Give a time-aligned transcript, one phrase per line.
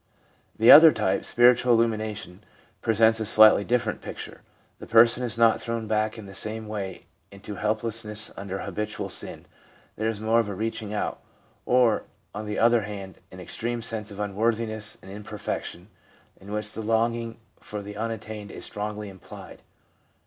[0.57, 2.43] The other type,' spiritual illumination/
[2.81, 4.41] presents a slightly different picture.
[4.79, 9.45] The person is not thrown back in the same way into helplessness under habitual sin.
[9.97, 11.19] There is more of a reaching out,
[11.67, 15.89] or, on the other hand, an extreme sense of unworthiness and imperfec tion,
[16.39, 19.61] in which the longing for the unattained is strongly implied.